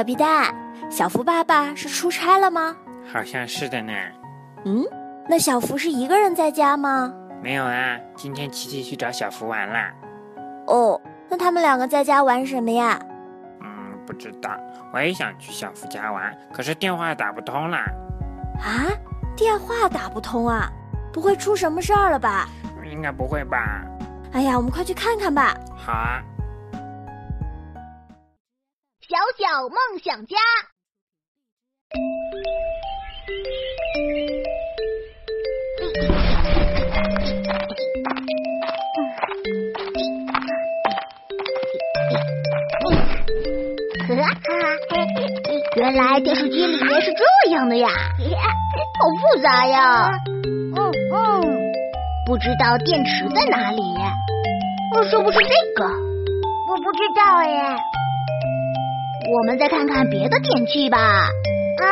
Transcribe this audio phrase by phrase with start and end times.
[0.00, 0.54] 小皮蛋，
[0.88, 2.74] 小福爸爸是出差了吗？
[3.12, 3.92] 好像是的呢。
[4.64, 4.82] 嗯，
[5.28, 7.12] 那小福是一个人在家吗？
[7.42, 9.92] 没有啊，今天琪琪去找小福玩啦。
[10.68, 12.98] 哦，那他们两个在家玩什么呀？
[13.60, 13.68] 嗯，
[14.06, 14.50] 不知道。
[14.90, 17.84] 我也想去小福家玩，可是电话打不通啦。
[18.58, 18.88] 啊，
[19.36, 20.72] 电话打不通啊？
[21.12, 22.48] 不会出什么事儿了吧？
[22.90, 23.82] 应该不会吧。
[24.32, 25.54] 哎呀，我们快去看看吧。
[25.76, 26.22] 好啊。
[29.10, 30.36] 小小梦想家。
[45.74, 50.08] 原来电视机里面是这样的呀，好复杂呀。
[50.76, 51.42] 嗯嗯，
[52.26, 53.82] 不知道电池在哪里？
[55.10, 55.84] 是不是这个？
[56.68, 57.76] 我不知道耶。
[59.32, 60.98] 我们再看看别的电器吧。
[60.98, 61.86] 啊，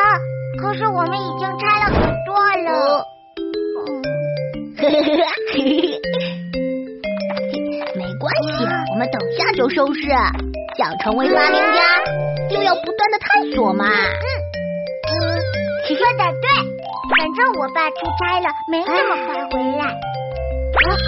[0.61, 3.05] 可是我们已经拆了很多了。
[7.95, 10.01] 没关系，我们等下就收拾。
[10.77, 11.81] 想成为发明家，
[12.49, 13.85] 就要不断的探索嘛。
[13.85, 14.25] 嗯
[15.09, 15.11] 嗯，
[15.87, 16.47] 说的对，
[17.09, 19.83] 反正我爸出差了，没那么快回来。
[20.71, 20.99] 爸爸，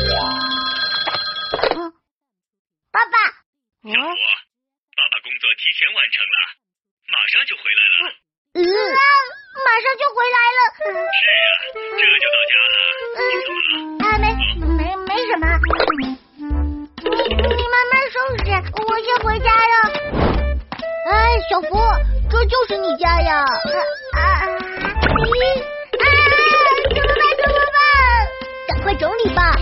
[1.31, 1.91] 小福，
[2.91, 3.15] 爸爸
[3.83, 3.99] 工作
[5.61, 6.57] 提前完成了，
[7.05, 8.09] 马上就回来了。
[8.57, 10.59] 嗯，马上就回来了。
[10.81, 10.89] 是
[11.45, 11.53] 啊，
[12.01, 12.73] 这就到家了。
[13.29, 14.09] 你怎么了？
[14.09, 14.25] 啊，没
[14.57, 15.45] 没没什么。
[16.01, 17.05] 你
[17.45, 18.41] 你慢慢收拾，
[18.81, 19.73] 我先回家了。
[21.11, 21.13] 哎，
[21.47, 21.77] 小福，
[22.31, 23.45] 这就是你家呀？
[23.45, 24.49] 啊啊！
[24.49, 26.05] 咦啊！
[26.89, 27.21] 怎么办？
[27.37, 27.77] 怎么办？
[28.67, 29.53] 赶快整理吧。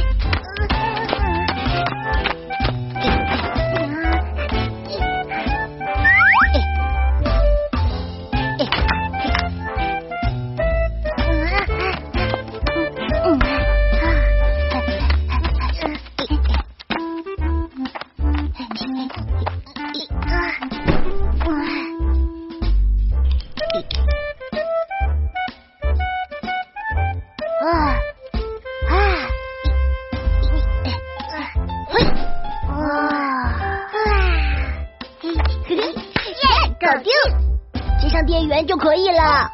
[38.29, 39.49] 电源就可以了。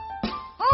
[0.59, 0.66] 嗯。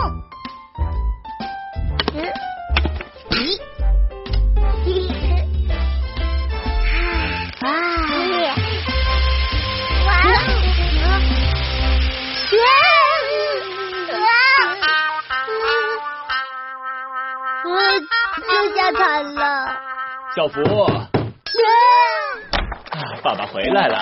[19.35, 19.77] 了。
[20.35, 20.59] 小福，
[23.21, 23.99] 爸爸回来了。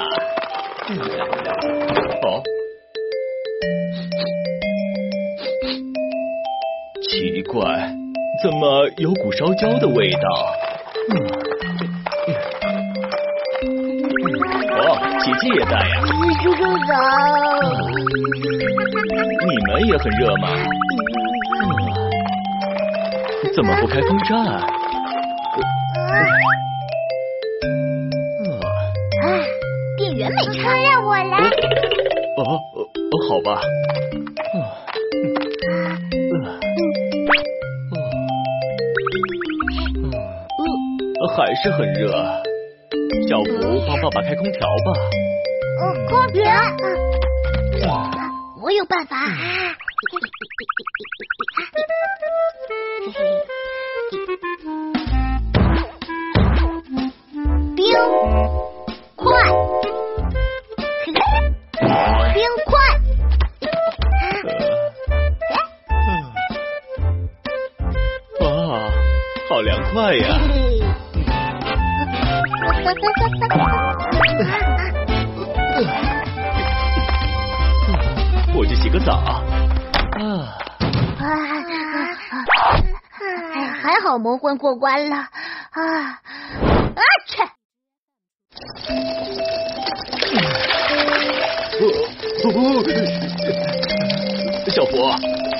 [2.24, 2.42] 哦，
[7.09, 7.66] 奇怪，
[8.44, 10.19] 怎么有股烧焦的味道？
[14.78, 14.81] 哦，
[15.19, 15.81] 姐姐也在呀。
[16.41, 16.91] 叔叔早。
[19.47, 20.47] 你们也很热吗？
[23.56, 24.28] 怎么不开风扇？
[29.97, 31.38] 电源没插，让我来。
[32.38, 33.59] 哦哦，好吧。
[41.28, 42.12] 还是很热，
[43.28, 43.52] 小福
[43.88, 44.91] 帮爸爸开空调吧。
[45.81, 46.44] 哦，空调。
[48.62, 49.18] 我有办法。
[57.75, 57.86] 冰
[59.16, 59.25] 块，
[62.34, 62.72] 冰块。
[68.41, 68.47] 哇，
[69.50, 70.40] 好凉快呀！
[78.56, 79.13] 我去洗个澡。
[79.13, 79.44] 啊！
[83.81, 85.16] 还好蒙混过关了。
[85.16, 85.30] 啊
[85.72, 86.19] 啊
[87.28, 87.44] 去！
[94.72, 94.98] 小福，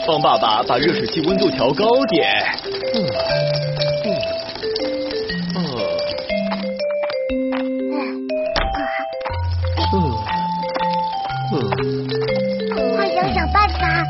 [0.08, 2.30] 帮爸爸把热水器温度调高点。
[11.50, 14.06] 快想想办法。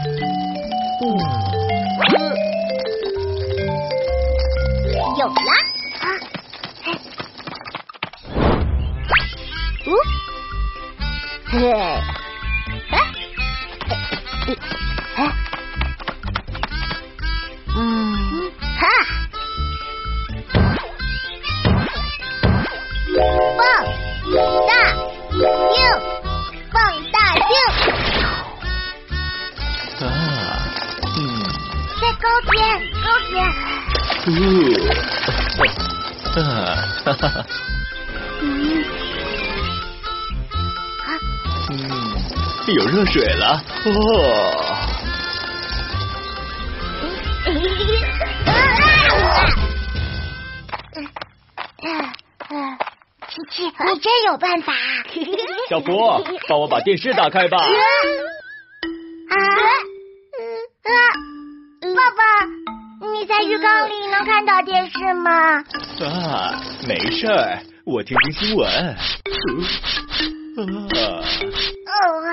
[5.17, 5.33] 有了。
[5.99, 6.05] 啊。
[6.83, 6.87] 嘿。
[9.85, 9.89] 嗯。
[11.45, 11.71] 嘿。
[11.71, 12.93] 哎。
[15.15, 15.19] 哎。
[17.73, 18.51] 嗯。
[18.77, 19.18] 哈。
[34.25, 34.31] 哦，
[36.35, 36.41] 啊，
[37.05, 37.45] 哈哈哈。
[38.41, 38.83] 嗯，
[41.05, 41.09] 啊，
[41.71, 41.73] 嗯，
[42.75, 43.89] 有热水了哦。
[53.29, 54.73] 琪琪，你真有办法。
[55.69, 57.57] 小福，帮我把电视打开吧。
[63.19, 65.57] 你在浴缸里能看到电视吗？
[66.05, 66.55] 啊，
[66.87, 68.65] 没事儿，我听听新闻。
[68.65, 68.95] 啊。
[71.85, 72.31] 哦啊。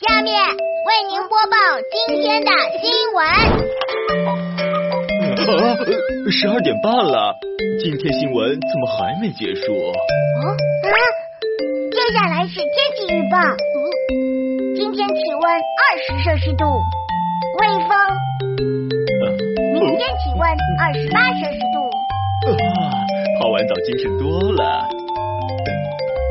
[0.00, 1.56] 下面为您播报
[2.08, 3.26] 今天的新闻。
[5.44, 5.76] 啊，
[6.32, 7.34] 十二点半了，
[7.82, 9.74] 今天新闻怎么还没结束？
[9.74, 9.92] 哦
[10.48, 10.88] 啊，
[11.92, 13.36] 接下来是天气预报。
[14.78, 16.64] 今天气温二十摄氏度，
[17.58, 17.90] 微风。
[19.74, 20.48] 明天气温
[20.78, 21.90] 二十八摄氏度。
[22.52, 22.94] 啊，
[23.40, 24.88] 泡完澡精神多了。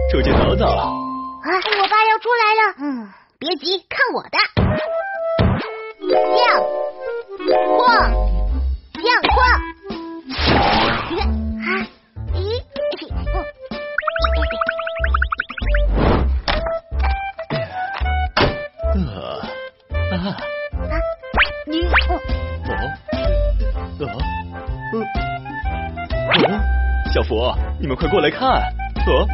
[0.10, 0.66] 出去走走。
[0.66, 0.96] 啊，
[1.44, 2.74] 我爸要出来了。
[2.80, 4.38] 嗯，别急，看我的。
[24.94, 25.04] 哦，
[27.14, 28.48] 小福，你们快过来看，
[29.06, 29.28] 哦，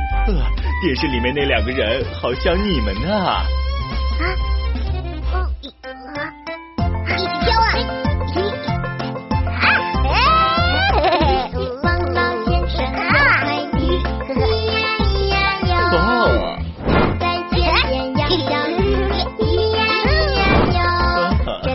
[0.81, 3.13] 电视里面那两个人好像你们呢。
[3.15, 3.45] 啊。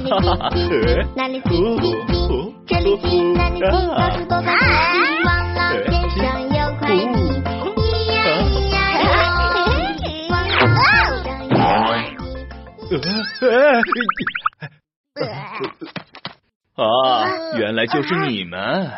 [1.14, 1.40] 哪里？
[1.40, 2.47] 滴滴滴，这
[2.88, 4.64] 里滴那里滴，到处都放希
[5.26, 6.96] 望了，天上有块地，
[7.76, 7.76] 咿
[8.14, 8.16] 呀
[8.48, 9.06] 咿呀哟，
[10.30, 11.56] 望了天上有。
[16.82, 16.86] 啊，
[17.58, 18.90] 原来就是你们。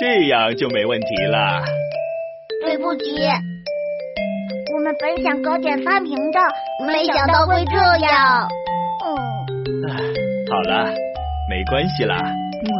[0.00, 1.62] 这样就没问题了。
[2.88, 3.10] 对不急，
[4.74, 6.40] 我们本想搞点发明的，
[6.86, 8.48] 没想到会这样。
[9.04, 9.12] 嗯。
[10.50, 10.86] 好了，
[11.50, 12.16] 没关系啦。
[12.16, 12.70] 嗯。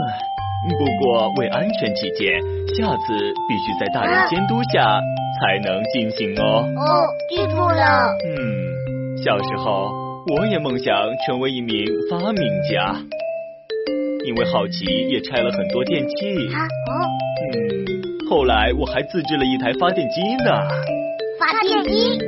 [0.71, 2.41] 不过为安全起见，
[2.75, 3.19] 下次
[3.49, 5.01] 必须在大人监督下
[5.41, 6.65] 才能进行哦。
[6.77, 8.11] 哦，记住了。
[8.25, 9.93] 嗯，小时候
[10.35, 10.95] 我也梦想
[11.27, 12.97] 成为一名发明家。
[14.27, 16.15] 因为好奇，也拆了很多电器。
[16.49, 16.93] 哦，
[17.53, 17.87] 嗯，
[18.39, 20.53] 后来我还自制了一台发电机呢。
[21.41, 22.21] 发电机？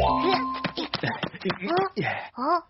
[2.34, 2.62] 哦，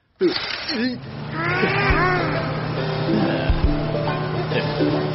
[4.92, 5.05] 啊！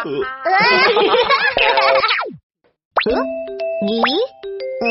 [0.00, 0.08] 呃，
[3.86, 4.00] 你，
[4.80, 4.88] 嗯，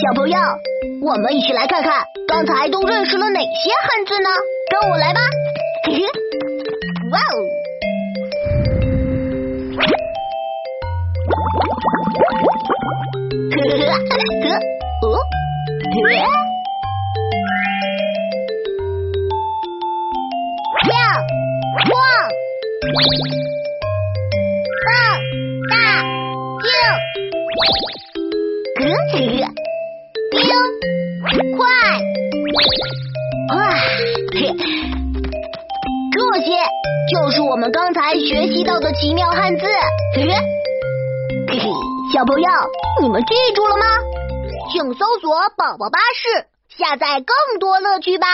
[0.00, 0.36] 小朋友，
[1.02, 3.48] 我们一起来看看刚才都认识了哪些
[3.82, 4.28] 汉字呢？
[4.70, 5.20] 跟我来吧。
[7.10, 7.22] 哇哦！
[13.50, 13.54] 呵
[14.42, 14.44] 呵
[15.06, 15.08] 哦。
[24.84, 24.90] 放
[25.68, 25.74] 大
[26.62, 26.70] 镜。
[36.12, 36.46] 这些
[37.10, 39.66] 就是我们刚才学习到的奇妙汉字，
[40.14, 40.32] 嘿嘿，
[42.14, 42.48] 小朋友，
[43.00, 43.84] 你们记住了吗？
[44.70, 46.46] 请搜索“宝宝巴士”，
[46.78, 48.26] 下载更多乐趣吧。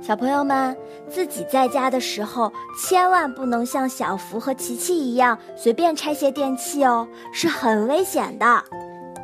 [0.00, 0.76] 小朋友们，
[1.08, 8.46] 自己在家的时候，千万不能像小福和琪琪一样随便拆卸电器哦，是很危险的。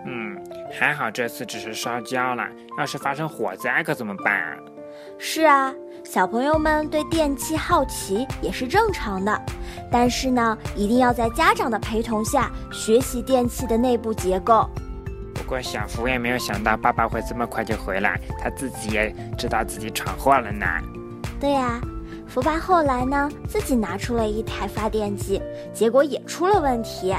[0.06, 0.36] 嗯
[0.78, 2.44] 还好这次只是烧焦了，
[2.78, 4.56] 要是发生火灾可怎么办啊？
[5.18, 9.40] 是啊，小朋友们对电器好奇也是正常的，
[9.90, 14.68] 但是呢，一定要在家长的陪同下学习电器的内部结构。
[15.48, 20.66] 过小福也没有想到爸爸会这么快就回来，他自己也知道自己闯祸了呢。
[21.40, 21.80] 对呀，
[22.26, 27.16] 福爸后来呢，自己拿出了一台发电机，结果也出了问题。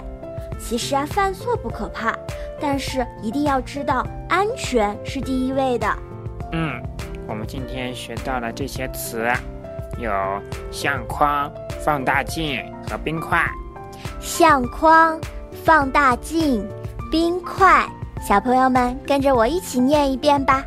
[0.60, 2.14] 其实啊，犯错不可怕，
[2.62, 5.88] 但是一定要知道安全是第一位的。
[6.52, 6.82] 嗯，
[7.28, 9.26] 我们今天学到了这些词，
[9.98, 10.12] 有
[10.70, 11.52] 相框、
[11.84, 13.50] 放大镜和冰块。
[14.20, 15.20] 相框、
[15.64, 16.68] 放大镜、
[17.10, 17.88] 冰块，
[18.22, 20.64] 小朋友们跟着我一起念一遍吧。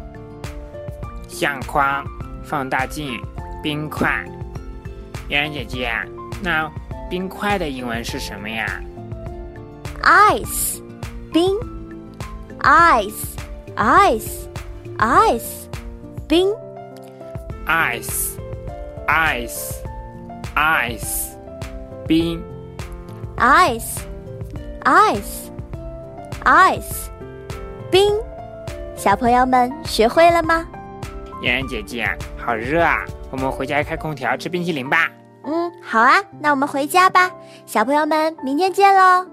[1.28, 2.04] 相框、
[2.42, 3.20] 放大镜、
[3.62, 4.24] 冰块。
[5.28, 5.92] 圆圆姐姐，
[6.42, 6.70] 那
[7.08, 8.66] 冰块的英文是什么呀
[10.02, 10.82] ？ice，
[11.32, 11.56] 冰
[12.60, 14.48] ，ice，ice，ice，
[16.28, 16.52] 冰
[17.66, 18.36] ，ice，ice，ice，
[22.06, 22.42] 冰。
[23.38, 24.00] ice,
[24.84, 25.50] ice,
[26.44, 27.08] ice，
[27.92, 28.10] 冰。
[28.96, 30.66] 小朋友们学会了吗？
[31.42, 32.08] 妍妍姐姐，
[32.38, 33.04] 好热啊！
[33.30, 35.10] 我们回家开空调吃冰淇淋吧。
[35.44, 37.30] 嗯，好啊，那我们回家吧。
[37.66, 39.26] 小朋友们，明天见喽。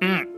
[0.00, 0.31] 嗯。